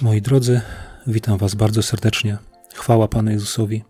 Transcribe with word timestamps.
Moi 0.00 0.22
drodzy, 0.22 0.60
witam 1.06 1.38
Was 1.38 1.54
bardzo 1.54 1.82
serdecznie. 1.82 2.38
Chwała 2.74 3.08
Panu 3.08 3.30
Jezusowi. 3.30 3.84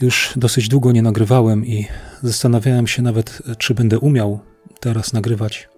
Już 0.00 0.32
dosyć 0.36 0.68
długo 0.68 0.92
nie 0.92 1.02
nagrywałem 1.02 1.66
i 1.66 1.86
zastanawiałem 2.22 2.86
się 2.86 3.02
nawet, 3.02 3.42
czy 3.58 3.74
będę 3.74 3.98
umiał 3.98 4.40
teraz 4.80 5.12
nagrywać. 5.12 5.68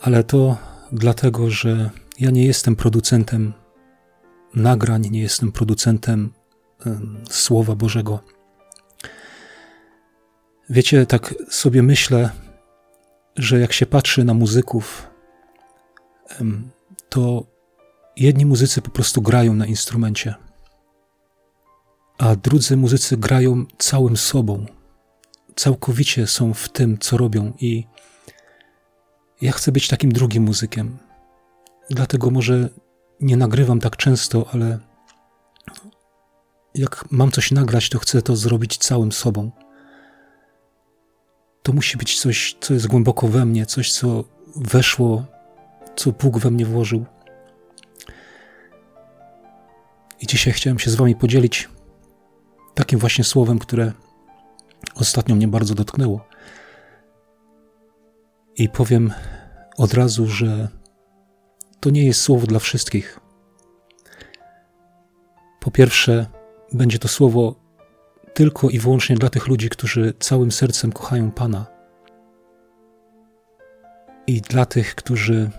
Ale 0.00 0.24
to 0.24 0.56
dlatego, 0.92 1.50
że 1.50 1.90
ja 2.20 2.30
nie 2.30 2.46
jestem 2.46 2.76
producentem 2.76 3.52
nagrań, 4.54 5.08
nie 5.10 5.20
jestem 5.20 5.52
producentem 5.52 6.32
Słowa 7.30 7.74
Bożego. 7.74 8.20
Wiecie, 10.70 11.06
tak 11.06 11.34
sobie 11.50 11.82
myślę, 11.82 12.30
że 13.36 13.58
jak 13.58 13.72
się 13.72 13.86
patrzy 13.86 14.24
na 14.24 14.34
muzyków, 14.34 15.10
to 17.14 17.46
jedni 18.16 18.46
muzycy 18.46 18.82
po 18.82 18.90
prostu 18.90 19.22
grają 19.22 19.54
na 19.54 19.66
instrumencie, 19.66 20.34
a 22.18 22.36
drudzy 22.36 22.76
muzycy 22.76 23.16
grają 23.16 23.66
całym 23.78 24.16
sobą. 24.16 24.66
Całkowicie 25.56 26.26
są 26.26 26.54
w 26.54 26.68
tym, 26.68 26.98
co 26.98 27.16
robią, 27.16 27.52
i 27.60 27.86
ja 29.40 29.52
chcę 29.52 29.72
być 29.72 29.88
takim 29.88 30.12
drugim 30.12 30.42
muzykiem. 30.42 30.98
Dlatego 31.90 32.30
może 32.30 32.68
nie 33.20 33.36
nagrywam 33.36 33.80
tak 33.80 33.96
często, 33.96 34.46
ale 34.52 34.78
jak 36.74 37.04
mam 37.10 37.30
coś 37.30 37.50
nagrać, 37.50 37.88
to 37.88 37.98
chcę 37.98 38.22
to 38.22 38.36
zrobić 38.36 38.76
całym 38.76 39.12
sobą. 39.12 39.50
To 41.62 41.72
musi 41.72 41.96
być 41.96 42.20
coś, 42.20 42.56
co 42.60 42.74
jest 42.74 42.86
głęboko 42.86 43.28
we 43.28 43.44
mnie, 43.44 43.66
coś, 43.66 43.92
co 43.92 44.24
weszło 44.56 45.33
co 45.96 46.12
Bóg 46.12 46.38
we 46.38 46.50
mnie 46.50 46.66
włożył. 46.66 47.04
I 50.20 50.26
dzisiaj 50.26 50.52
chciałem 50.52 50.78
się 50.78 50.90
z 50.90 50.94
Wami 50.94 51.16
podzielić 51.16 51.68
takim 52.74 52.98
właśnie 52.98 53.24
słowem, 53.24 53.58
które 53.58 53.92
ostatnio 54.94 55.34
mnie 55.34 55.48
bardzo 55.48 55.74
dotknęło. 55.74 56.26
I 58.56 58.68
powiem 58.68 59.12
od 59.76 59.94
razu, 59.94 60.26
że 60.26 60.68
to 61.80 61.90
nie 61.90 62.06
jest 62.06 62.20
słowo 62.20 62.46
dla 62.46 62.58
wszystkich. 62.58 63.20
Po 65.60 65.70
pierwsze, 65.70 66.26
będzie 66.72 66.98
to 66.98 67.08
słowo 67.08 67.54
tylko 68.34 68.70
i 68.70 68.78
wyłącznie 68.78 69.16
dla 69.16 69.30
tych 69.30 69.46
ludzi, 69.46 69.68
którzy 69.68 70.14
całym 70.20 70.52
sercem 70.52 70.92
kochają 70.92 71.30
Pana. 71.30 71.66
I 74.26 74.40
dla 74.40 74.66
tych, 74.66 74.94
którzy 74.94 75.50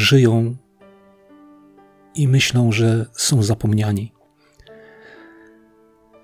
żyją 0.00 0.56
i 2.14 2.28
myślą, 2.28 2.72
że 2.72 3.06
są 3.12 3.42
zapomniani. 3.42 4.12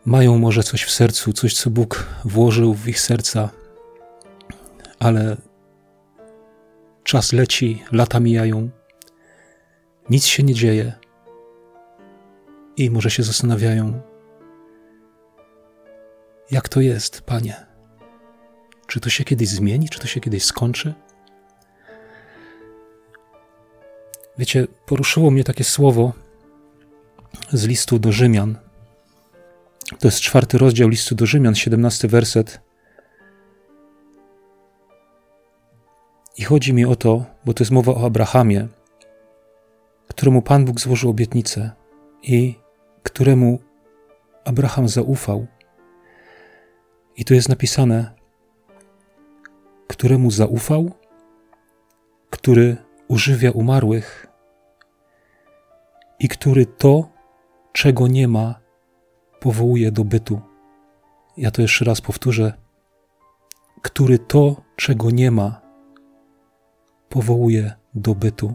Mają 0.04 0.38
może 0.38 0.62
coś 0.62 0.84
w 0.84 0.90
sercu, 0.90 1.32
coś, 1.32 1.54
co 1.54 1.70
Bóg 1.70 2.06
włożył 2.24 2.74
w 2.74 2.88
ich 2.88 3.00
serca, 3.00 3.50
ale 4.98 5.36
czas 7.04 7.32
leci, 7.32 7.82
lata 7.92 8.20
mijają, 8.20 8.70
nic 10.10 10.26
się 10.26 10.42
nie 10.42 10.54
dzieje 10.54 10.92
i 12.76 12.90
może 12.90 13.10
się 13.10 13.22
zastanawiają, 13.22 14.00
jak 16.50 16.68
to 16.68 16.80
jest, 16.80 17.22
Panie? 17.22 17.66
Czy 18.86 19.00
to 19.00 19.10
się 19.10 19.24
kiedyś 19.24 19.48
zmieni, 19.48 19.88
czy 19.88 20.00
to 20.00 20.06
się 20.06 20.20
kiedyś 20.20 20.44
skończy? 20.44 20.94
Wiecie, 24.38 24.66
poruszyło 24.86 25.30
mnie 25.30 25.44
takie 25.44 25.64
słowo 25.64 26.12
z 27.52 27.66
listu 27.66 27.98
do 27.98 28.12
Rzymian. 28.12 28.58
To 29.98 30.08
jest 30.08 30.20
czwarty 30.20 30.58
rozdział 30.58 30.88
listu 30.88 31.14
do 31.14 31.26
Rzymian, 31.26 31.54
siedemnasty 31.54 32.08
werset. 32.08 32.60
I 36.38 36.44
chodzi 36.44 36.74
mi 36.74 36.84
o 36.84 36.96
to, 36.96 37.24
bo 37.44 37.54
to 37.54 37.62
jest 37.62 37.72
mowa 37.72 37.92
o 37.92 38.06
Abrahamie, 38.06 38.68
któremu 40.08 40.42
Pan 40.42 40.64
Bóg 40.64 40.80
złożył 40.80 41.10
obietnicę 41.10 41.70
i 42.22 42.54
któremu 43.02 43.58
Abraham 44.44 44.88
zaufał. 44.88 45.46
I 47.16 47.24
tu 47.24 47.34
jest 47.34 47.48
napisane, 47.48 48.14
któremu 49.86 50.30
zaufał, 50.30 50.90
który 52.30 52.85
używia 53.08 53.50
umarłych 53.50 54.26
i 56.18 56.28
który 56.28 56.66
to, 56.66 57.08
czego 57.72 58.08
nie 58.08 58.28
ma, 58.28 58.60
powołuje 59.40 59.92
do 59.92 60.04
bytu. 60.04 60.40
Ja 61.36 61.50
to 61.50 61.62
jeszcze 61.62 61.84
raz 61.84 62.00
powtórzę. 62.00 62.52
Który 63.82 64.18
to, 64.18 64.62
czego 64.76 65.10
nie 65.10 65.30
ma, 65.30 65.60
powołuje 67.08 67.72
do 67.94 68.14
bytu. 68.14 68.54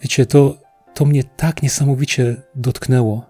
Wiecie, 0.00 0.26
to, 0.26 0.56
to 0.94 1.04
mnie 1.04 1.24
tak 1.24 1.62
niesamowicie 1.62 2.42
dotknęło. 2.54 3.26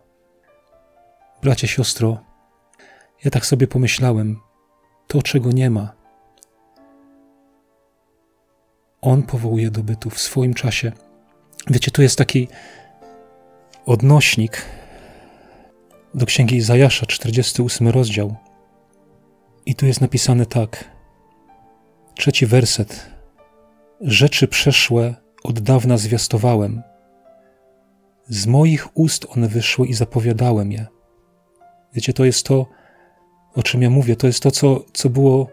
Bracie, 1.42 1.68
siostro, 1.68 2.20
ja 3.24 3.30
tak 3.30 3.46
sobie 3.46 3.66
pomyślałem, 3.66 4.40
to 5.06 5.22
czego 5.22 5.52
nie 5.52 5.70
ma, 5.70 5.92
On 9.02 9.22
powołuje 9.22 9.70
do 9.70 9.82
bytu 9.82 10.10
w 10.10 10.20
swoim 10.20 10.54
czasie. 10.54 10.92
Wiecie, 11.70 11.90
tu 11.90 12.02
jest 12.02 12.18
taki 12.18 12.48
odnośnik 13.86 14.62
do 16.14 16.26
księgi 16.26 16.56
Izajasza, 16.56 17.06
48 17.06 17.88
rozdział. 17.88 18.36
I 19.66 19.74
tu 19.74 19.86
jest 19.86 20.00
napisane 20.00 20.46
tak. 20.46 20.90
Trzeci 22.14 22.46
werset. 22.46 23.10
Rzeczy 24.00 24.48
przeszłe 24.48 25.14
od 25.42 25.60
dawna 25.60 25.98
zwiastowałem. 25.98 26.82
Z 28.28 28.46
moich 28.46 28.96
ust 28.96 29.26
one 29.36 29.48
wyszły 29.48 29.86
i 29.86 29.94
zapowiadałem 29.94 30.72
je. 30.72 30.86
Wiecie, 31.94 32.12
to 32.12 32.24
jest 32.24 32.46
to, 32.46 32.66
o 33.54 33.62
czym 33.62 33.82
ja 33.82 33.90
mówię. 33.90 34.16
To 34.16 34.26
jest 34.26 34.42
to, 34.42 34.50
co, 34.50 34.84
co 34.92 35.10
było 35.10 35.50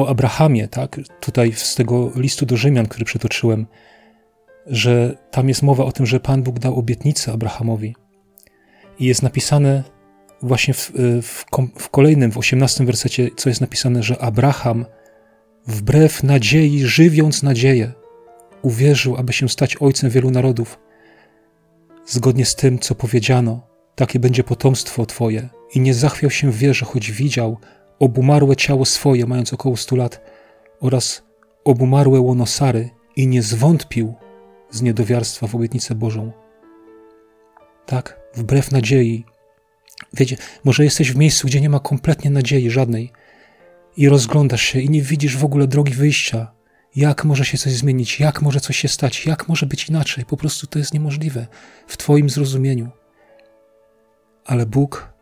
o 0.00 0.08
Abrahamie, 0.08 0.68
tak? 0.68 1.00
Tutaj 1.20 1.52
z 1.52 1.74
tego 1.74 2.12
listu 2.16 2.46
do 2.46 2.56
Rzymian, 2.56 2.86
który 2.86 3.04
przytoczyłem 3.04 3.66
że 4.66 5.16
tam 5.30 5.48
jest 5.48 5.62
mowa 5.62 5.84
o 5.84 5.92
tym, 5.92 6.06
że 6.06 6.20
Pan 6.20 6.42
Bóg 6.42 6.58
dał 6.58 6.78
obietnicę 6.78 7.32
Abrahamowi. 7.32 7.96
I 8.98 9.04
jest 9.04 9.22
napisane 9.22 9.84
właśnie 10.42 10.74
w, 10.74 10.92
w, 11.22 11.44
w 11.78 11.88
kolejnym, 11.88 12.32
w 12.32 12.38
osiemnastym 12.38 12.86
wersecie, 12.86 13.30
co 13.36 13.48
jest 13.48 13.60
napisane, 13.60 14.02
że 14.02 14.18
Abraham 14.18 14.86
wbrew 15.66 16.22
nadziei, 16.22 16.84
żywiąc 16.84 17.42
nadzieję, 17.42 17.92
uwierzył, 18.62 19.16
aby 19.16 19.32
się 19.32 19.48
stać 19.48 19.76
ojcem 19.76 20.10
wielu 20.10 20.30
narodów. 20.30 20.78
Zgodnie 22.06 22.46
z 22.46 22.54
tym, 22.54 22.78
co 22.78 22.94
powiedziano, 22.94 23.66
takie 23.94 24.20
będzie 24.20 24.44
potomstwo 24.44 25.06
Twoje. 25.06 25.48
I 25.74 25.80
nie 25.80 25.94
zachwiał 25.94 26.30
się 26.30 26.50
w 26.52 26.56
wierze, 26.56 26.86
choć 26.86 27.12
widział 27.12 27.58
obumarłe 28.00 28.56
ciało 28.56 28.84
swoje, 28.84 29.26
mając 29.26 29.52
około 29.52 29.76
stu 29.76 29.96
lat, 29.96 30.20
oraz 30.80 31.22
obumarłe 31.64 32.20
łono 32.20 32.46
Sary, 32.46 32.90
i 33.16 33.26
nie 33.26 33.42
zwątpił, 33.42 34.14
z 34.70 34.82
niedowiarstwa 34.82 35.46
w 35.46 35.54
obietnicę 35.54 35.94
Bożą. 35.94 36.32
Tak, 37.86 38.20
wbrew 38.34 38.70
nadziei. 38.70 39.24
Wiecie, 40.14 40.36
może 40.64 40.84
jesteś 40.84 41.12
w 41.12 41.16
miejscu, 41.16 41.46
gdzie 41.46 41.60
nie 41.60 41.70
ma 41.70 41.80
kompletnie 41.80 42.30
nadziei 42.30 42.70
żadnej 42.70 43.12
i 43.96 44.08
rozglądasz 44.08 44.62
się 44.62 44.80
i 44.80 44.90
nie 44.90 45.02
widzisz 45.02 45.36
w 45.36 45.44
ogóle 45.44 45.66
drogi 45.66 45.94
wyjścia. 45.94 46.52
Jak 46.96 47.24
może 47.24 47.44
się 47.44 47.58
coś 47.58 47.72
zmienić? 47.72 48.20
Jak 48.20 48.42
może 48.42 48.60
coś 48.60 48.76
się 48.76 48.88
stać? 48.88 49.26
Jak 49.26 49.48
może 49.48 49.66
być 49.66 49.88
inaczej? 49.88 50.24
Po 50.24 50.36
prostu 50.36 50.66
to 50.66 50.78
jest 50.78 50.94
niemożliwe 50.94 51.46
w 51.86 51.96
Twoim 51.96 52.30
zrozumieniu. 52.30 52.90
Ale 54.44 54.66
Bóg 54.66 55.12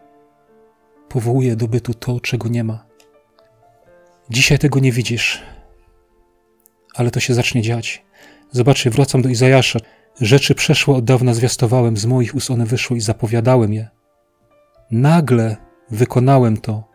powołuje 1.09 1.57
do 1.57 1.69
bytu 1.69 1.95
to, 1.95 2.21
czego 2.21 2.49
nie 2.49 2.65
ma. 2.65 2.87
Dzisiaj 4.31 4.59
tego 4.59 4.81
nie 4.81 4.93
widzisz, 4.93 5.43
ale 6.95 7.11
to 7.11 7.21
się 7.21 7.35
zacznie 7.35 7.63
dziać. 7.63 8.05
Zobaczcie, 8.51 8.91
wracam 8.91 9.23
do 9.23 9.29
Izajasza. 9.29 9.79
Rzeczy 10.21 10.55
przeszłe 10.55 10.95
od 10.95 11.05
dawna 11.05 11.35
zwiastowałem, 11.35 11.97
z 11.97 12.07
moich 12.07 12.35
ust 12.35 12.51
one 12.51 12.67
wyszły 12.67 12.97
i 12.97 13.01
zapowiadałem 13.01 13.73
je. 13.73 13.89
Nagle 14.91 15.57
wykonałem 15.91 16.57
to 16.57 16.89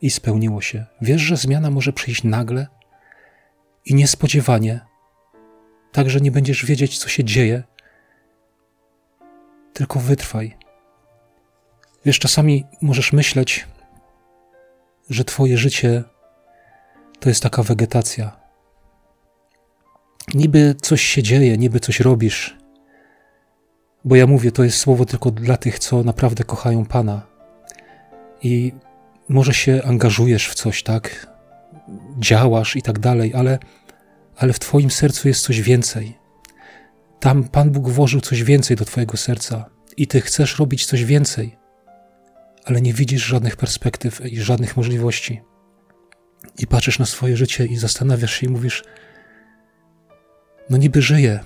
i 0.00 0.10
spełniło 0.10 0.60
się. 0.60 0.86
Wiesz, 1.00 1.22
że 1.22 1.36
zmiana 1.36 1.70
może 1.70 1.92
przyjść 1.92 2.24
nagle 2.24 2.66
i 3.84 3.94
niespodziewanie, 3.94 4.80
tak 5.92 6.10
że 6.10 6.20
nie 6.20 6.30
będziesz 6.30 6.64
wiedzieć, 6.64 6.98
co 6.98 7.08
się 7.08 7.24
dzieje. 7.24 7.62
Tylko 9.72 10.00
wytrwaj. 10.00 10.56
Wiesz, 12.04 12.18
czasami 12.18 12.64
możesz 12.82 13.12
myśleć, 13.12 13.66
że 15.10 15.24
Twoje 15.24 15.58
życie 15.58 16.04
to 17.20 17.28
jest 17.28 17.42
taka 17.42 17.62
wegetacja, 17.62 18.40
niby 20.34 20.74
coś 20.82 21.02
się 21.02 21.22
dzieje, 21.22 21.58
niby 21.58 21.80
coś 21.80 22.00
robisz. 22.00 22.56
Bo 24.04 24.16
ja 24.16 24.26
mówię, 24.26 24.52
to 24.52 24.64
jest 24.64 24.78
słowo 24.78 25.04
tylko 25.04 25.30
dla 25.30 25.56
tych, 25.56 25.78
co 25.78 26.02
naprawdę 26.02 26.44
kochają 26.44 26.86
Pana. 26.86 27.26
I 28.42 28.72
może 29.28 29.54
się 29.54 29.82
angażujesz 29.84 30.48
w 30.48 30.54
coś, 30.54 30.82
tak? 30.82 31.26
Działasz 32.18 32.76
i 32.76 32.82
tak 32.82 32.98
dalej, 32.98 33.34
ale, 33.34 33.58
ale 34.36 34.52
w 34.52 34.58
Twoim 34.58 34.90
sercu 34.90 35.28
jest 35.28 35.42
coś 35.42 35.60
więcej. 35.60 36.18
Tam 37.20 37.44
Pan 37.44 37.70
Bóg 37.70 37.88
włożył 37.88 38.20
coś 38.20 38.42
więcej 38.42 38.76
do 38.76 38.84
Twojego 38.84 39.16
serca 39.16 39.64
i 39.96 40.06
Ty 40.06 40.20
chcesz 40.20 40.58
robić 40.58 40.86
coś 40.86 41.04
więcej, 41.04 41.56
ale 42.64 42.80
nie 42.80 42.92
widzisz 42.92 43.26
żadnych 43.26 43.56
perspektyw 43.56 44.32
i 44.32 44.40
żadnych 44.40 44.76
możliwości. 44.76 45.40
I 46.58 46.66
patrzysz 46.66 46.98
na 46.98 47.06
swoje 47.06 47.36
życie 47.36 47.66
i 47.66 47.76
zastanawiasz 47.76 48.34
się 48.34 48.46
i 48.46 48.50
mówisz: 48.50 48.84
No 50.70 50.76
niby 50.76 51.02
żyję, 51.02 51.40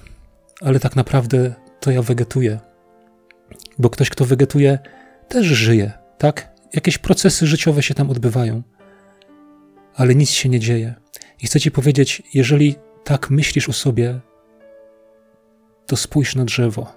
ale 0.60 0.80
tak 0.80 0.96
naprawdę 0.96 1.54
to 1.80 1.90
ja 1.90 2.02
wegetuję. 2.02 2.60
Bo 3.78 3.90
ktoś, 3.90 4.10
kto 4.10 4.24
wegetuje, 4.24 4.78
też 5.28 5.46
żyje, 5.46 5.92
tak? 6.18 6.54
Jakieś 6.72 6.98
procesy 6.98 7.46
życiowe 7.46 7.82
się 7.82 7.94
tam 7.94 8.10
odbywają, 8.10 8.62
ale 9.94 10.14
nic 10.14 10.30
się 10.30 10.48
nie 10.48 10.60
dzieje. 10.60 10.94
I 11.42 11.46
chcę 11.46 11.60
Ci 11.60 11.70
powiedzieć, 11.70 12.22
jeżeli 12.34 12.74
tak 13.04 13.30
myślisz 13.30 13.68
o 13.68 13.72
sobie, 13.72 14.20
to 15.86 15.96
spójrz 15.96 16.36
na 16.36 16.44
drzewo. 16.44 16.92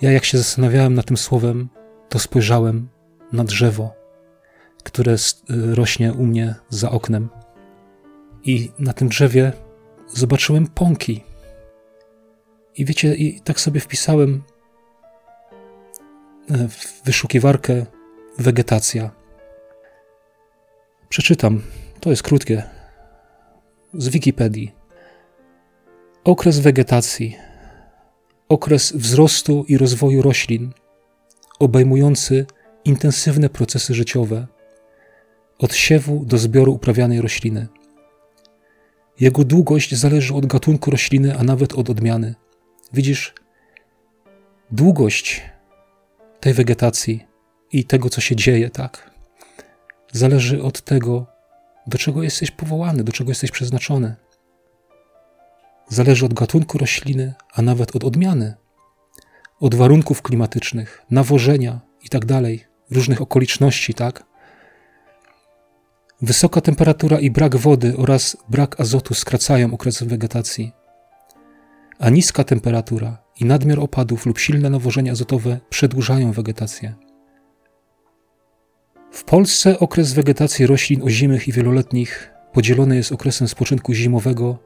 Ja, 0.00 0.12
jak 0.12 0.24
się 0.24 0.38
zastanawiałem 0.38 0.94
nad 0.94 1.06
tym 1.06 1.16
słowem, 1.16 1.68
to 2.08 2.18
spojrzałem 2.18 2.88
na 3.32 3.44
drzewo, 3.44 3.94
które 4.84 5.16
rośnie 5.48 6.12
u 6.12 6.24
mnie 6.24 6.54
za 6.68 6.90
oknem. 6.90 7.28
I 8.44 8.70
na 8.78 8.92
tym 8.92 9.08
drzewie 9.08 9.52
zobaczyłem 10.14 10.66
pąki. 10.66 11.24
I 12.76 12.84
wiecie, 12.84 13.14
i 13.14 13.40
tak 13.40 13.60
sobie 13.60 13.80
wpisałem 13.80 14.42
e, 16.50 16.68
w 16.68 17.02
wyszukiwarkę 17.04 17.86
wegetacja. 18.38 19.10
Przeczytam, 21.08 21.62
to 22.00 22.10
jest 22.10 22.22
krótkie, 22.22 22.62
z 23.94 24.08
Wikipedii. 24.08 24.74
Okres 26.24 26.58
wegetacji, 26.58 27.36
okres 28.48 28.92
wzrostu 28.92 29.64
i 29.68 29.78
rozwoju 29.78 30.22
roślin, 30.22 30.72
obejmujący 31.58 32.46
intensywne 32.84 33.48
procesy 33.48 33.94
życiowe, 33.94 34.46
od 35.58 35.74
siewu 35.74 36.24
do 36.24 36.38
zbioru 36.38 36.74
uprawianej 36.74 37.20
rośliny. 37.20 37.66
Jego 39.20 39.44
długość 39.44 39.94
zależy 39.94 40.34
od 40.34 40.46
gatunku 40.46 40.90
rośliny, 40.90 41.38
a 41.38 41.42
nawet 41.42 41.72
od 41.72 41.90
odmiany. 41.90 42.34
Widzisz, 42.92 43.34
długość 44.70 45.42
tej 46.40 46.54
wegetacji 46.54 47.26
i 47.72 47.84
tego, 47.84 48.10
co 48.10 48.20
się 48.20 48.36
dzieje, 48.36 48.70
tak, 48.70 49.10
zależy 50.12 50.62
od 50.62 50.80
tego, 50.80 51.26
do 51.86 51.98
czego 51.98 52.22
jesteś 52.22 52.50
powołany, 52.50 53.04
do 53.04 53.12
czego 53.12 53.30
jesteś 53.30 53.50
przeznaczony. 53.50 54.16
Zależy 55.88 56.26
od 56.26 56.34
gatunku 56.34 56.78
rośliny, 56.78 57.34
a 57.54 57.62
nawet 57.62 57.96
od 57.96 58.04
odmiany, 58.04 58.54
od 59.60 59.74
warunków 59.74 60.22
klimatycznych, 60.22 61.02
nawożenia 61.10 61.80
itd., 62.02 62.42
tak 62.42 62.68
różnych 62.90 63.22
okoliczności, 63.22 63.94
tak? 63.94 64.24
Wysoka 66.22 66.60
temperatura 66.60 67.20
i 67.20 67.30
brak 67.30 67.56
wody 67.56 67.96
oraz 67.96 68.36
brak 68.48 68.80
azotu 68.80 69.14
skracają 69.14 69.74
okres 69.74 70.02
wegetacji, 70.02 70.72
a 71.98 72.10
niska 72.10 72.44
temperatura 72.44 73.18
i 73.40 73.44
nadmiar 73.44 73.80
opadów 73.80 74.26
lub 74.26 74.38
silne 74.38 74.70
nawożenia 74.70 75.12
azotowe 75.12 75.60
przedłużają 75.70 76.32
wegetację. 76.32 76.94
W 79.12 79.24
Polsce 79.24 79.78
okres 79.78 80.12
wegetacji 80.12 80.66
roślin 80.66 81.02
ozimych 81.02 81.48
i 81.48 81.52
wieloletnich 81.52 82.30
podzielony 82.52 82.96
jest 82.96 83.12
okresem 83.12 83.48
spoczynku 83.48 83.94
zimowego 83.94 84.58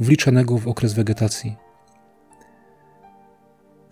wliczanego 0.00 0.58
w 0.58 0.68
okres 0.68 0.92
wegetacji. 0.92 1.56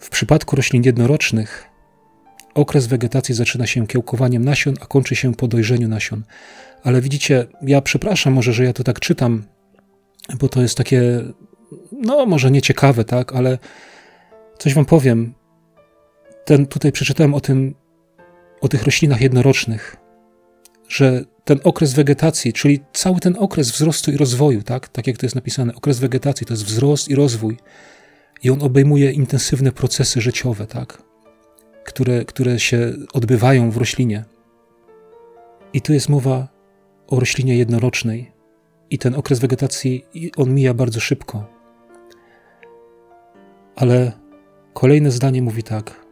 W 0.05 0.11
przypadku 0.11 0.57
roślin 0.57 0.83
jednorocznych 0.83 1.65
okres 2.55 2.87
wegetacji 2.87 3.35
zaczyna 3.35 3.67
się 3.67 3.87
kiełkowaniem 3.87 4.45
nasion, 4.45 4.75
a 4.81 4.87
kończy 4.87 5.17
się 5.17 5.35
po 5.35 5.49
dojrzeniu 5.49 5.89
nasion. 5.89 6.25
Ale 6.83 7.01
widzicie, 7.01 7.47
ja 7.63 7.81
przepraszam 7.81 8.33
może, 8.33 8.53
że 8.53 8.65
ja 8.65 8.73
to 8.73 8.85
tak 8.85 9.01
czytam, 9.01 9.45
bo 10.39 10.49
to 10.49 10.63
jest 10.63 10.77
takie, 10.77 11.03
no 11.93 12.27
może 12.27 12.51
nieciekawe, 12.51 13.05
tak, 13.05 13.33
ale 13.33 13.59
coś 14.59 14.75
wam 14.75 14.85
powiem. 14.85 15.35
Ten, 16.45 16.67
tutaj 16.67 16.93
przeczytałem 16.93 17.35
o 17.35 17.41
tym, 17.41 17.75
o 18.61 18.69
tych 18.69 18.83
roślinach 18.83 19.21
jednorocznych, 19.21 19.97
że 20.89 21.25
ten 21.45 21.61
okres 21.65 21.93
wegetacji, 21.93 22.53
czyli 22.53 22.81
cały 22.93 23.21
ten 23.21 23.37
okres 23.39 23.71
wzrostu 23.71 24.11
i 24.11 24.17
rozwoju, 24.17 24.63
tak, 24.63 24.89
tak 24.89 25.07
jak 25.07 25.17
to 25.17 25.27
jest 25.27 25.35
napisane, 25.35 25.75
okres 25.75 25.99
wegetacji 25.99 26.47
to 26.47 26.53
jest 26.53 26.65
wzrost 26.65 27.09
i 27.09 27.15
rozwój, 27.15 27.59
i 28.45 28.51
on 28.51 28.63
obejmuje 28.63 29.13
intensywne 29.13 29.73
procesy 29.73 30.21
życiowe, 30.21 30.67
tak, 30.67 31.03
które, 31.85 32.25
które 32.25 32.59
się 32.59 32.93
odbywają 33.13 33.71
w 33.71 33.77
roślinie. 33.77 34.25
I 35.73 35.81
tu 35.81 35.93
jest 35.93 36.09
mowa 36.09 36.49
o 37.07 37.21
roślinie 37.21 37.57
jednorocznej, 37.57 38.33
i 38.91 38.99
ten 38.99 39.15
okres 39.15 39.39
wegetacji 39.39 40.05
on 40.37 40.55
mija 40.55 40.75
bardzo 40.75 41.01
szybko. 41.01 41.47
Ale 43.77 44.13
kolejne 44.75 45.11
zdanie 45.11 45.43
mówi 45.43 45.63
tak: 45.63 46.07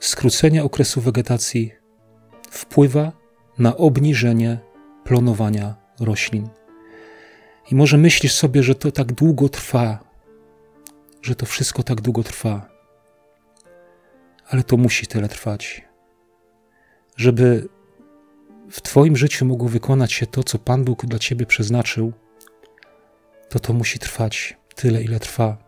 skrócenie 0.00 0.64
okresu 0.64 1.00
wegetacji 1.00 1.72
wpływa 2.50 3.12
na 3.58 3.76
obniżenie 3.76 4.58
plonowania 5.04 5.74
roślin. 6.00 6.48
I 7.70 7.74
może 7.74 7.98
myślisz 7.98 8.32
sobie, 8.32 8.62
że 8.62 8.74
to 8.74 8.92
tak 8.92 9.12
długo 9.12 9.48
trwa, 9.48 10.09
że 11.22 11.34
to 11.34 11.46
wszystko 11.46 11.82
tak 11.82 12.00
długo 12.00 12.22
trwa, 12.22 12.68
ale 14.48 14.62
to 14.62 14.76
musi 14.76 15.06
tyle 15.06 15.28
trwać, 15.28 15.84
żeby 17.16 17.68
w 18.70 18.80
Twoim 18.80 19.16
życiu 19.16 19.46
mogło 19.46 19.68
wykonać 19.68 20.12
się 20.12 20.26
to, 20.26 20.44
co 20.44 20.58
Pan 20.58 20.84
Bóg 20.84 21.06
dla 21.06 21.18
Ciebie 21.18 21.46
przeznaczył, 21.46 22.12
to 23.48 23.60
to 23.60 23.72
musi 23.72 23.98
trwać 23.98 24.56
tyle, 24.74 25.02
ile 25.02 25.20
trwa. 25.20 25.58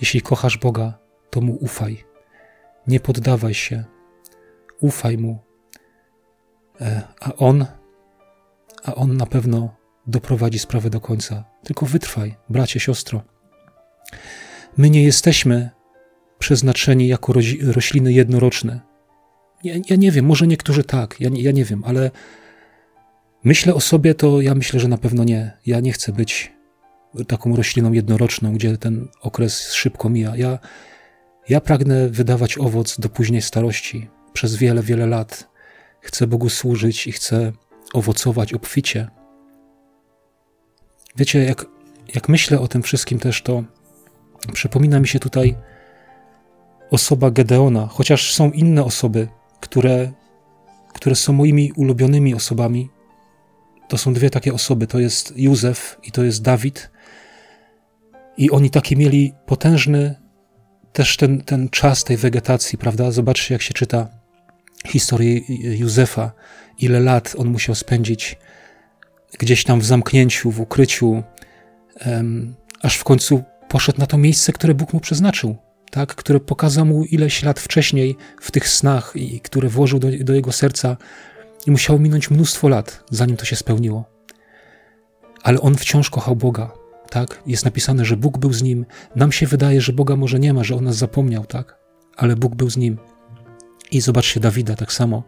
Jeśli 0.00 0.20
kochasz 0.20 0.58
Boga, 0.58 0.98
to 1.30 1.40
mu 1.40 1.54
ufaj. 1.54 2.04
Nie 2.86 3.00
poddawaj 3.00 3.54
się. 3.54 3.84
Ufaj 4.80 5.18
mu. 5.18 5.38
E, 6.80 7.02
a 7.20 7.34
on, 7.34 7.66
a 8.84 8.94
on 8.94 9.16
na 9.16 9.26
pewno 9.26 9.76
doprowadzi 10.06 10.58
sprawę 10.58 10.90
do 10.90 11.00
końca. 11.00 11.44
Tylko 11.64 11.86
wytrwaj, 11.86 12.36
bracie, 12.48 12.80
siostro. 12.80 13.22
My 14.76 14.90
nie 14.90 15.02
jesteśmy 15.02 15.70
przeznaczeni 16.38 17.08
jako 17.08 17.32
rośliny 17.62 18.12
jednoroczne. 18.12 18.80
Ja, 19.64 19.74
ja, 19.90 19.96
nie 19.96 20.10
wiem, 20.10 20.24
może 20.24 20.46
niektórzy 20.46 20.84
tak, 20.84 21.20
ja, 21.20 21.30
ja 21.32 21.52
nie 21.52 21.64
wiem, 21.64 21.82
ale 21.84 22.10
myślę 23.44 23.74
o 23.74 23.80
sobie, 23.80 24.14
to 24.14 24.40
ja 24.40 24.54
myślę, 24.54 24.80
że 24.80 24.88
na 24.88 24.98
pewno 24.98 25.24
nie. 25.24 25.52
Ja 25.66 25.80
nie 25.80 25.92
chcę 25.92 26.12
być 26.12 26.52
taką 27.28 27.56
rośliną 27.56 27.92
jednoroczną, 27.92 28.52
gdzie 28.52 28.78
ten 28.78 29.08
okres 29.20 29.72
szybko 29.72 30.08
mija. 30.08 30.36
Ja, 30.36 30.58
ja 31.48 31.60
pragnę 31.60 32.08
wydawać 32.08 32.58
owoc 32.58 33.00
do 33.00 33.08
później 33.08 33.42
starości 33.42 34.10
przez 34.32 34.56
wiele, 34.56 34.82
wiele 34.82 35.06
lat. 35.06 35.48
Chcę 36.00 36.26
Bogu 36.26 36.48
służyć 36.48 37.06
i 37.06 37.12
chcę 37.12 37.52
owocować 37.92 38.54
obficie. 38.54 39.08
Wiecie, 41.16 41.44
jak, 41.44 41.66
jak 42.14 42.28
myślę 42.28 42.60
o 42.60 42.68
tym 42.68 42.82
wszystkim 42.82 43.18
też, 43.18 43.42
to 43.42 43.64
przypomina 44.52 45.00
mi 45.00 45.08
się 45.08 45.18
tutaj 45.18 45.56
osoba 46.90 47.30
Gedeona, 47.30 47.86
chociaż 47.86 48.34
są 48.34 48.50
inne 48.50 48.84
osoby, 48.84 49.28
które, 49.60 50.12
które 50.94 51.16
są 51.16 51.32
moimi 51.32 51.72
ulubionymi 51.72 52.34
osobami. 52.34 52.90
To 53.88 53.98
są 53.98 54.14
dwie 54.14 54.30
takie 54.30 54.54
osoby, 54.54 54.86
to 54.86 54.98
jest 54.98 55.32
Józef 55.36 55.98
i 56.02 56.12
to 56.12 56.24
jest 56.24 56.42
Dawid. 56.42 56.90
I 58.36 58.50
oni 58.50 58.70
taki 58.70 58.96
mieli 58.96 59.34
potężny 59.46 60.14
też 60.92 61.16
ten, 61.16 61.40
ten 61.40 61.68
czas 61.68 62.04
tej 62.04 62.16
wegetacji, 62.16 62.78
prawda? 62.78 63.10
Zobaczcie, 63.10 63.54
jak 63.54 63.62
się 63.62 63.74
czyta 63.74 64.08
historię 64.88 65.40
Józefa, 65.48 66.32
ile 66.78 67.00
lat 67.00 67.34
on 67.38 67.48
musiał 67.48 67.74
spędzić 67.74 68.38
gdzieś 69.38 69.64
tam 69.64 69.80
w 69.80 69.84
zamknięciu, 69.84 70.50
w 70.50 70.60
ukryciu, 70.60 71.22
aż 72.82 72.96
w 72.96 73.04
końcu 73.04 73.42
poszedł 73.74 74.00
na 74.00 74.06
to 74.06 74.18
miejsce, 74.18 74.52
które 74.52 74.74
Bóg 74.74 74.92
mu 74.92 75.00
przeznaczył, 75.00 75.56
tak? 75.90 76.14
które 76.14 76.40
pokazał 76.40 76.86
mu 76.86 77.04
ileś 77.04 77.42
lat 77.42 77.60
wcześniej 77.60 78.16
w 78.40 78.50
tych 78.50 78.68
snach 78.68 79.12
i 79.14 79.40
które 79.40 79.68
włożył 79.68 79.98
do, 79.98 80.08
do 80.20 80.34
jego 80.34 80.52
serca 80.52 80.96
i 81.66 81.70
musiało 81.70 81.98
minąć 81.98 82.30
mnóstwo 82.30 82.68
lat, 82.68 83.04
zanim 83.10 83.36
to 83.36 83.44
się 83.44 83.56
spełniło. 83.56 84.04
Ale 85.42 85.60
on 85.60 85.74
wciąż 85.74 86.10
kochał 86.10 86.36
Boga, 86.36 86.72
tak? 87.10 87.42
Jest 87.46 87.64
napisane, 87.64 88.04
że 88.04 88.16
Bóg 88.16 88.38
był 88.38 88.52
z 88.52 88.62
nim. 88.62 88.86
Nam 89.16 89.32
się 89.32 89.46
wydaje, 89.46 89.80
że 89.80 89.92
Boga 89.92 90.16
może 90.16 90.38
nie 90.38 90.52
ma, 90.52 90.64
że 90.64 90.76
on 90.76 90.84
nas 90.84 90.96
zapomniał, 90.96 91.46
tak? 91.46 91.78
Ale 92.16 92.36
Bóg 92.36 92.54
był 92.54 92.70
z 92.70 92.76
nim. 92.76 92.98
I 93.90 94.00
zobaczcie 94.00 94.40
Dawida 94.40 94.76
tak 94.76 94.92
samo. 94.92 95.22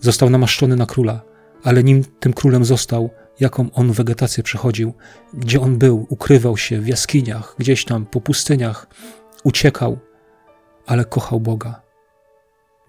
Został 0.00 0.30
namaszczony 0.30 0.76
na 0.76 0.86
króla, 0.86 1.22
ale 1.62 1.84
nim 1.84 2.04
tym 2.20 2.32
królem 2.32 2.64
został, 2.64 3.10
jaką 3.40 3.72
on 3.72 3.92
wegetację 3.92 4.42
przechodził, 4.42 4.94
gdzie 5.34 5.60
on 5.60 5.78
był, 5.78 6.06
ukrywał 6.08 6.56
się 6.56 6.80
w 6.80 6.88
jaskiniach, 6.88 7.54
gdzieś 7.58 7.84
tam 7.84 8.06
po 8.06 8.20
pustyniach, 8.20 8.86
uciekał, 9.44 9.98
ale 10.86 11.04
kochał 11.04 11.40
Boga. 11.40 11.82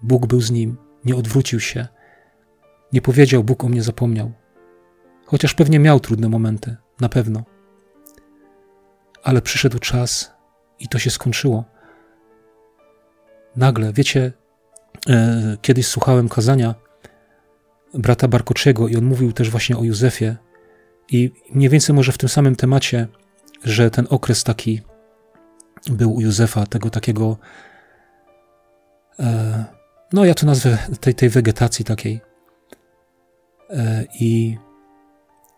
Bóg 0.02 0.26
był 0.26 0.40
z 0.40 0.50
nim, 0.50 0.76
nie 1.04 1.16
odwrócił 1.16 1.60
się. 1.60 1.88
Nie 2.92 3.02
powiedział, 3.02 3.44
Bóg 3.44 3.64
o 3.64 3.68
mnie 3.68 3.82
zapomniał. 3.82 4.32
Chociaż 5.26 5.54
pewnie 5.54 5.78
miał 5.78 6.00
trudne 6.00 6.28
momenty, 6.28 6.76
na 7.00 7.08
pewno. 7.08 7.44
Ale 9.22 9.42
przyszedł 9.42 9.78
czas 9.78 10.32
i 10.80 10.88
to 10.88 10.98
się 10.98 11.10
skończyło. 11.10 11.64
Nagle, 13.56 13.92
wiecie, 13.92 14.32
e, 15.08 15.56
kiedyś 15.62 15.86
słuchałem 15.86 16.28
kazania 16.28 16.74
brata 17.94 18.28
Barkoczego 18.28 18.88
i 18.88 18.96
on 18.96 19.04
mówił 19.04 19.32
też 19.32 19.50
właśnie 19.50 19.76
o 19.76 19.84
Józefie. 19.84 20.36
I 21.08 21.30
mniej 21.50 21.68
więcej 21.68 21.94
może 21.94 22.12
w 22.12 22.18
tym 22.18 22.28
samym 22.28 22.56
temacie, 22.56 23.06
że 23.64 23.90
ten 23.90 24.06
okres 24.10 24.44
taki 24.44 24.80
był 25.86 26.14
u 26.14 26.20
Józefa, 26.20 26.66
tego 26.66 26.90
takiego 26.90 27.36
e, 29.18 29.64
no 30.12 30.24
ja 30.24 30.34
to 30.34 30.46
nazwę 30.46 30.78
tej, 31.00 31.14
tej 31.14 31.28
wegetacji 31.28 31.84
takiej. 31.84 32.20
E, 33.70 34.04
i, 34.20 34.58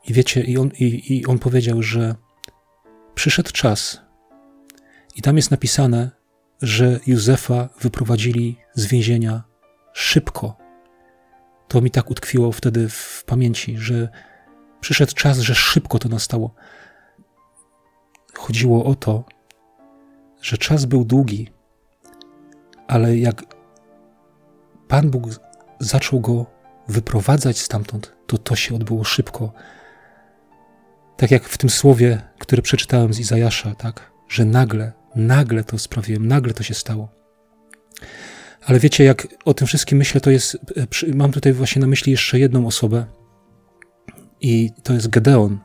i 0.09 0.13
wiecie, 0.13 0.43
i 0.43 0.59
on, 0.59 0.71
i, 0.79 1.19
i 1.19 1.27
on 1.27 1.39
powiedział, 1.39 1.83
że 1.83 2.15
przyszedł 3.15 3.53
czas 3.53 4.01
i 5.17 5.23
tam 5.23 5.37
jest 5.37 5.51
napisane, 5.51 6.11
że 6.63 7.01
Józefa 7.07 7.69
wyprowadzili 7.81 8.57
z 8.75 8.87
więzienia 8.87 9.43
szybko, 9.93 10.57
to 11.71 11.81
mi 11.81 11.91
tak 11.91 12.11
utkwiło 12.11 12.53
wtedy 12.53 12.89
w 12.89 13.25
pamięci, 13.27 13.79
że 13.79 14.09
przyszedł 14.81 15.15
czas, 15.15 15.39
że 15.39 15.55
szybko 15.55 15.99
to 15.99 16.09
nastało. 16.09 16.55
Chodziło 18.39 18.85
o 18.85 18.95
to, 18.95 19.25
że 20.43 20.59
czas 20.59 20.85
był 20.85 21.05
długi, 21.05 21.51
ale 22.89 23.19
jak 23.19 23.43
Pan 24.89 25.11
Bóg 25.11 25.25
zaczął 25.81 26.21
go 26.21 26.47
wyprowadzać 26.89 27.59
stamtąd, 27.59 28.17
to 28.27 28.39
to 28.39 28.57
się 28.57 28.75
odbyło 28.75 29.05
szybko. 29.05 29.53
Tak 31.17 31.31
jak 31.31 31.45
w 31.45 31.59
tym 31.59 31.71
słowie, 31.71 32.23
które 32.39 32.63
przeczytałem 32.63 33.13
z 33.15 33.21
Izajasza, 33.21 33.75
tak, 33.75 34.11
że 34.29 34.45
nagle, 34.45 34.93
nagle 35.15 35.65
to 35.65 35.79
sprawiłem, 35.79 36.27
nagle 36.27 36.55
to 36.55 36.63
się 36.63 36.75
stało. 36.75 37.20
Ale 38.65 38.79
wiecie, 38.79 39.05
jak 39.05 39.27
o 39.45 39.55
tym 39.55 39.67
wszystkim 39.67 39.99
myślę, 39.99 40.21
to 40.21 40.31
jest. 40.31 40.59
E, 40.77 41.15
mam 41.15 41.33
tutaj 41.33 41.53
właśnie 41.53 41.81
na 41.81 41.87
myśli 41.87 42.13
jeszcze 42.13 42.39
jedną 42.39 42.67
osobę. 42.67 43.07
I 44.41 44.71
to 44.83 44.93
jest 44.93 45.09
Gedeon. 45.09 45.59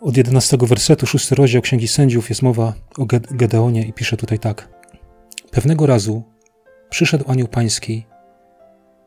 Od 0.00 0.16
11 0.16 0.56
wersetu, 0.60 1.06
6 1.06 1.30
rozdział 1.30 1.62
Księgi 1.62 1.88
Sędziów 1.88 2.28
jest 2.28 2.42
mowa 2.42 2.74
o 2.98 3.06
Gedeonie 3.30 3.82
i 3.82 3.92
pisze 3.92 4.16
tutaj 4.16 4.38
tak. 4.38 4.68
Pewnego 5.50 5.86
razu 5.86 6.22
przyszedł 6.90 7.30
anioł 7.30 7.48
pański 7.48 8.06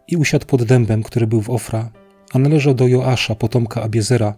i 0.08 0.18
usiadł 0.18 0.46
pod 0.46 0.64
dębem, 0.64 1.04
który 1.04 1.28
był 1.28 1.42
w 1.42 1.50
Ofra, 1.50 1.92
a 2.34 2.40
należał 2.40 2.74
do 2.74 2.88
Joasza, 2.88 3.36
potomka 3.36 3.82
Abiezera. 3.82 4.36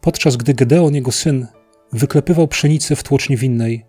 Podczas 0.00 0.36
gdy 0.36 0.54
Gedeon, 0.54 0.94
jego 0.94 1.12
syn, 1.12 1.46
wyklepywał 1.92 2.48
pszenicę 2.48 2.96
w 2.96 3.02
tłoczni 3.02 3.36
winnej, 3.36 3.84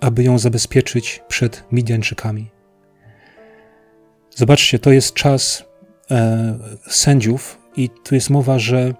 aby 0.00 0.22
ją 0.22 0.38
zabezpieczyć 0.38 1.22
przed 1.28 1.64
Midianczykami. 1.72 2.50
Zobaczcie, 4.36 4.78
to 4.78 4.92
jest 4.92 5.14
czas 5.14 5.64
e, 6.10 6.58
sędziów, 6.88 7.60
i 7.76 7.90
tu 8.04 8.14
jest 8.14 8.30
mowa, 8.30 8.58
że 8.58 8.94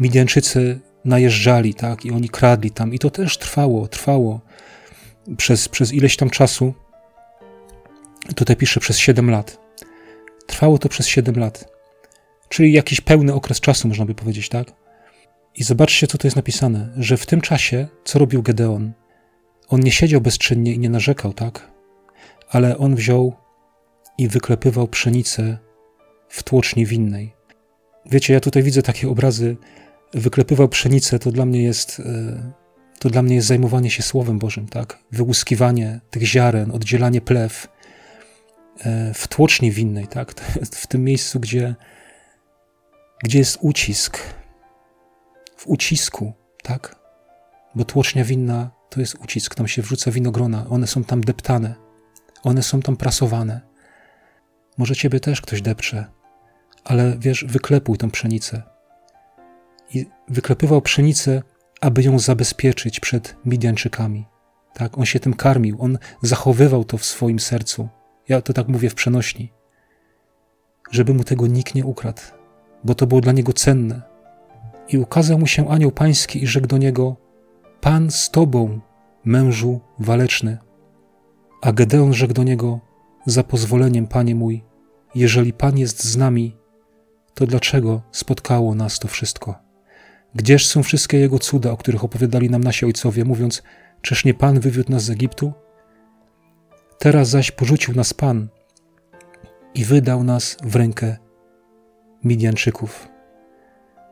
Midianczycy 0.00 0.80
najeżdżali, 1.04 1.74
tak, 1.74 2.04
i 2.04 2.10
oni 2.10 2.28
kradli 2.28 2.70
tam, 2.70 2.94
i 2.94 2.98
to 2.98 3.10
też 3.10 3.38
trwało, 3.38 3.88
trwało 3.88 4.40
przez, 5.36 5.68
przez 5.68 5.92
ileś 5.92 6.16
tam 6.16 6.30
czasu. 6.30 6.74
Tutaj 8.36 8.56
pisze 8.56 8.80
przez 8.80 8.98
7 8.98 9.30
lat. 9.30 9.58
Trwało 10.46 10.78
to 10.78 10.88
przez 10.88 11.06
7 11.06 11.38
lat, 11.38 11.72
czyli 12.48 12.72
jakiś 12.72 13.00
pełny 13.00 13.34
okres 13.34 13.60
czasu, 13.60 13.88
można 13.88 14.04
by 14.04 14.14
powiedzieć, 14.14 14.48
tak? 14.48 14.72
I 15.54 15.64
zobaczcie, 15.64 16.06
co 16.06 16.18
tu 16.18 16.26
jest 16.26 16.36
napisane, 16.36 16.88
że 16.96 17.16
w 17.16 17.26
tym 17.26 17.40
czasie, 17.40 17.88
co 18.04 18.18
robił 18.18 18.42
Gedeon? 18.42 18.92
On 19.68 19.80
nie 19.80 19.92
siedział 19.92 20.20
bezczynnie 20.20 20.72
i 20.72 20.78
nie 20.78 20.90
narzekał, 20.90 21.32
tak? 21.32 21.70
Ale 22.48 22.78
on 22.78 22.94
wziął 22.94 23.32
i 24.18 24.28
wyklepywał 24.28 24.88
pszenicę 24.88 25.58
w 26.28 26.42
tłoczni 26.42 26.86
winnej. 26.86 27.34
Wiecie, 28.06 28.34
ja 28.34 28.40
tutaj 28.40 28.62
widzę 28.62 28.82
takie 28.82 29.08
obrazy. 29.08 29.56
Wyklepywał 30.14 30.68
pszenicę, 30.68 31.18
to 31.18 31.30
dla 31.32 31.46
mnie 31.46 31.62
jest, 31.62 32.00
e, 32.00 32.52
to 32.98 33.10
dla 33.10 33.22
mnie 33.22 33.34
jest 33.34 33.48
zajmowanie 33.48 33.90
się 33.90 34.02
Słowem 34.02 34.38
Bożym, 34.38 34.68
tak? 34.68 34.98
Wyłuskiwanie 35.12 36.00
tych 36.10 36.22
ziaren, 36.22 36.70
oddzielanie 36.70 37.20
plew 37.20 37.68
e, 38.80 39.14
w 39.14 39.28
tłoczni 39.28 39.70
winnej, 39.70 40.06
tak? 40.06 40.40
W 40.74 40.86
tym 40.86 41.04
miejscu, 41.04 41.40
gdzie, 41.40 41.74
gdzie 43.24 43.38
jest 43.38 43.58
ucisk. 43.60 44.18
W 45.56 45.66
ucisku, 45.66 46.32
tak? 46.62 46.96
Bo 47.74 47.84
tłocznia 47.84 48.24
winna 48.24 48.77
to 48.90 49.00
jest 49.00 49.14
ucisk, 49.14 49.54
tam 49.54 49.68
się 49.68 49.82
wrzuca 49.82 50.10
winogrona, 50.10 50.66
one 50.68 50.86
są 50.86 51.04
tam 51.04 51.20
deptane, 51.20 51.74
one 52.42 52.62
są 52.62 52.82
tam 52.82 52.96
prasowane. 52.96 53.60
Może 54.78 54.96
ciebie 54.96 55.20
też 55.20 55.40
ktoś 55.40 55.62
deprze, 55.62 56.06
ale 56.84 57.16
wiesz, 57.18 57.44
wyklepuj 57.44 57.98
tą 57.98 58.10
pszenicę. 58.10 58.62
I 59.94 60.06
wyklepywał 60.28 60.82
pszenicę, 60.82 61.42
aby 61.80 62.02
ją 62.02 62.18
zabezpieczyć 62.18 63.00
przed 63.00 63.36
Midianczykami. 63.44 64.26
Tak, 64.74 64.98
on 64.98 65.04
się 65.04 65.20
tym 65.20 65.34
karmił, 65.34 65.82
on 65.82 65.98
zachowywał 66.22 66.84
to 66.84 66.98
w 66.98 67.04
swoim 67.04 67.40
sercu. 67.40 67.88
Ja 68.28 68.40
to 68.42 68.52
tak 68.52 68.68
mówię 68.68 68.90
w 68.90 68.94
przenośni. 68.94 69.52
Żeby 70.90 71.14
mu 71.14 71.24
tego 71.24 71.46
nikt 71.46 71.74
nie 71.74 71.84
ukradł, 71.84 72.22
bo 72.84 72.94
to 72.94 73.06
było 73.06 73.20
dla 73.20 73.32
niego 73.32 73.52
cenne. 73.52 74.02
I 74.88 74.98
ukazał 74.98 75.38
mu 75.38 75.46
się 75.46 75.68
anioł 75.68 75.90
pański 75.90 76.42
i 76.42 76.46
rzekł 76.46 76.66
do 76.66 76.78
niego: 76.78 77.16
Pan 77.80 78.10
z 78.10 78.30
tobą, 78.30 78.80
mężu 79.24 79.80
waleczny. 79.98 80.58
A 81.62 81.72
Gedeon 81.72 82.14
rzekł 82.14 82.32
do 82.32 82.42
niego: 82.42 82.80
Za 83.26 83.44
pozwoleniem, 83.44 84.06
panie 84.06 84.34
mój, 84.34 84.64
jeżeli 85.14 85.52
pan 85.52 85.78
jest 85.78 86.04
z 86.04 86.16
nami, 86.16 86.56
to 87.34 87.46
dlaczego 87.46 88.02
spotkało 88.12 88.74
nas 88.74 88.98
to 88.98 89.08
wszystko? 89.08 89.54
Gdzież 90.34 90.66
są 90.66 90.82
wszystkie 90.82 91.18
jego 91.18 91.38
cuda, 91.38 91.70
o 91.70 91.76
których 91.76 92.04
opowiadali 92.04 92.50
nam 92.50 92.64
nasi 92.64 92.86
ojcowie, 92.86 93.24
mówiąc: 93.24 93.62
Czyż 94.02 94.24
nie 94.24 94.34
pan 94.34 94.60
wywiódł 94.60 94.92
nas 94.92 95.02
z 95.02 95.10
Egiptu? 95.10 95.52
Teraz 96.98 97.28
zaś 97.28 97.50
porzucił 97.50 97.94
nas 97.94 98.14
pan 98.14 98.48
i 99.74 99.84
wydał 99.84 100.24
nas 100.24 100.56
w 100.64 100.76
rękę 100.76 101.16
Midianczyków. 102.24 103.08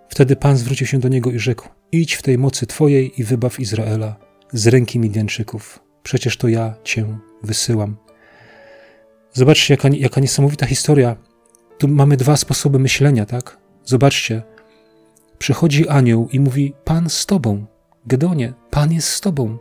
Wtedy 0.09 0.37
pan 0.37 0.57
zwrócił 0.57 0.87
się 0.87 0.99
do 0.99 1.09
niego 1.09 1.31
i 1.31 1.39
rzekł: 1.39 1.69
Idź 1.93 2.15
w 2.15 2.23
tej 2.23 2.39
mocy 2.39 2.67
twojej 2.67 3.21
i 3.21 3.25
wybaw 3.25 3.61
Izraela 3.61 4.17
z 4.53 4.67
ręki 4.67 4.99
Midianczyków. 4.99 5.81
Przecież 6.03 6.37
to 6.37 6.49
ja 6.49 6.75
cię 6.85 7.19
wysyłam. 7.43 7.97
Zobaczcie, 9.33 9.75
jaka, 9.75 9.89
jaka 9.89 10.21
niesamowita 10.21 10.67
historia 10.67 11.17
tu 11.79 11.89
mamy 11.89 12.17
dwa 12.17 12.37
sposoby 12.37 12.79
myślenia, 12.79 13.27
tak? 13.27 13.59
Zobaczcie. 13.85 14.43
Przychodzi 15.39 15.89
anioł 15.89 16.29
i 16.33 16.41
mówi: 16.41 16.75
Pan 16.85 17.11
z 17.11 17.27
tobą. 17.27 17.67
Gedeonie, 18.07 18.53
Pan 18.71 18.93
jest 18.93 19.09
z 19.09 19.21
tobą. 19.21 19.59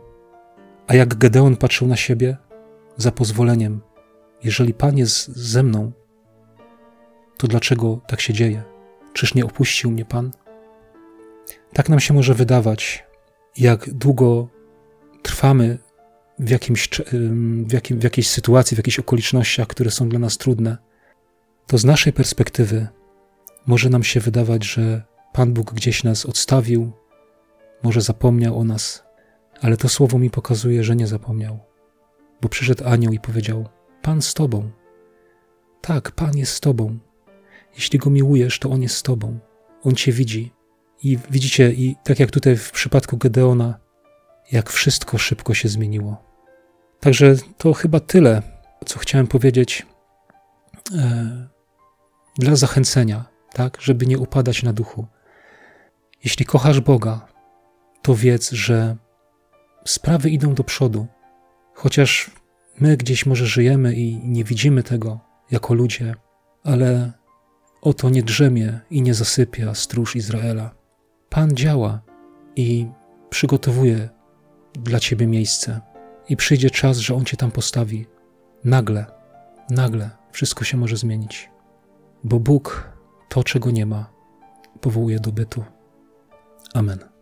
A 0.86 0.94
jak 0.94 1.14
Gedeon 1.14 1.56
patrzył 1.56 1.88
na 1.88 1.96
siebie, 1.96 2.36
za 2.96 3.12
pozwoleniem, 3.12 3.80
jeżeli 4.44 4.74
Pan 4.74 4.98
jest 4.98 5.28
ze 5.36 5.62
mną, 5.62 5.92
to 7.36 7.48
dlaczego 7.48 8.00
tak 8.06 8.20
się 8.20 8.32
dzieje? 8.32 8.75
Czyż 9.16 9.34
nie 9.34 9.44
opuścił 9.44 9.90
mnie 9.90 10.04
Pan? 10.04 10.30
Tak 11.72 11.88
nam 11.88 12.00
się 12.00 12.14
może 12.14 12.34
wydawać, 12.34 13.04
jak 13.56 13.90
długo 13.90 14.48
trwamy 15.22 15.78
w, 16.38 16.50
jakimś, 16.50 16.88
w, 17.66 17.72
jakim, 17.72 17.98
w 17.98 18.02
jakiejś 18.02 18.28
sytuacji, 18.30 18.74
w 18.74 18.78
jakichś 18.78 18.98
okolicznościach, 18.98 19.66
które 19.66 19.90
są 19.90 20.08
dla 20.08 20.18
nas 20.18 20.38
trudne 20.38 20.76
to 21.66 21.78
z 21.78 21.84
naszej 21.84 22.12
perspektywy 22.12 22.88
może 23.66 23.90
nam 23.90 24.04
się 24.04 24.20
wydawać, 24.20 24.64
że 24.64 25.02
Pan 25.32 25.52
Bóg 25.52 25.74
gdzieś 25.74 26.04
nas 26.04 26.26
odstawił, 26.26 26.92
może 27.82 28.00
zapomniał 28.00 28.58
o 28.58 28.64
nas, 28.64 29.04
ale 29.60 29.76
to 29.76 29.88
słowo 29.88 30.18
mi 30.18 30.30
pokazuje, 30.30 30.84
że 30.84 30.96
nie 30.96 31.06
zapomniał, 31.06 31.58
bo 32.40 32.48
przyszedł 32.48 32.84
anioł 32.88 33.12
i 33.12 33.20
powiedział: 33.20 33.68
Pan 34.02 34.22
z 34.22 34.34
tobą. 34.34 34.70
Tak, 35.80 36.10
Pan 36.10 36.36
jest 36.36 36.52
z 36.52 36.60
tobą. 36.60 36.98
Jeśli 37.76 37.98
go 37.98 38.10
miłujesz, 38.10 38.58
to 38.58 38.70
on 38.70 38.82
jest 38.82 38.96
z 38.96 39.02
tobą. 39.02 39.38
On 39.82 39.94
cię 39.94 40.12
widzi. 40.12 40.52
I 41.02 41.18
widzicie, 41.30 41.72
i 41.72 41.96
tak 42.04 42.20
jak 42.20 42.30
tutaj 42.30 42.56
w 42.56 42.70
przypadku 42.70 43.16
Gedeona, 43.16 43.78
jak 44.52 44.70
wszystko 44.70 45.18
szybko 45.18 45.54
się 45.54 45.68
zmieniło. 45.68 46.24
Także 47.00 47.36
to 47.58 47.72
chyba 47.72 48.00
tyle, 48.00 48.42
co 48.86 48.98
chciałem 48.98 49.26
powiedzieć 49.26 49.86
e, 50.94 51.48
dla 52.38 52.56
zachęcenia, 52.56 53.24
tak, 53.52 53.80
żeby 53.80 54.06
nie 54.06 54.18
upadać 54.18 54.62
na 54.62 54.72
duchu. 54.72 55.06
Jeśli 56.24 56.46
kochasz 56.46 56.80
Boga, 56.80 57.28
to 58.02 58.14
wiedz, 58.14 58.50
że 58.50 58.96
sprawy 59.84 60.30
idą 60.30 60.54
do 60.54 60.64
przodu, 60.64 61.06
chociaż 61.74 62.30
my 62.80 62.96
gdzieś 62.96 63.26
może 63.26 63.46
żyjemy 63.46 63.94
i 63.94 64.28
nie 64.28 64.44
widzimy 64.44 64.82
tego 64.82 65.20
jako 65.50 65.74
ludzie, 65.74 66.14
ale 66.64 67.12
oto 67.86 68.10
nie 68.10 68.22
drzemie 68.22 68.80
i 68.90 69.02
nie 69.02 69.14
zasypia 69.14 69.74
stróż 69.74 70.16
Izraela. 70.16 70.74
Pan 71.28 71.50
działa 71.50 72.00
i 72.56 72.86
przygotowuje 73.30 74.08
dla 74.72 75.00
ciebie 75.00 75.26
miejsce, 75.26 75.80
i 76.28 76.36
przyjdzie 76.36 76.70
czas, 76.70 76.98
że 76.98 77.14
on 77.14 77.24
cię 77.24 77.36
tam 77.36 77.50
postawi. 77.50 78.06
Nagle, 78.64 79.06
nagle 79.70 80.10
wszystko 80.32 80.64
się 80.64 80.76
może 80.76 80.96
zmienić, 80.96 81.50
bo 82.24 82.40
Bóg 82.40 82.92
to, 83.28 83.44
czego 83.44 83.70
nie 83.70 83.86
ma, 83.86 84.10
powołuje 84.80 85.20
do 85.20 85.32
bytu. 85.32 85.64
Amen. 86.74 87.15